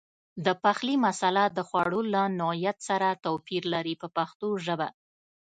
د 0.45 0.47
پخلي 0.63 0.95
مساله 1.05 1.43
د 1.49 1.59
خوړو 1.67 2.01
له 2.13 2.21
نوعیت 2.39 2.77
سره 2.89 3.19
توپیر 3.25 3.63
لري 3.73 3.95
په 4.01 4.07
پښتو 4.17 4.47
ژبه. 4.65 4.87